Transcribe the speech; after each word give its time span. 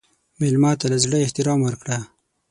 مېلمه 0.39 0.71
ته 0.79 0.85
له 0.91 0.97
زړه 1.03 1.17
احترام 1.25 1.59
ورکړه. 1.63 1.97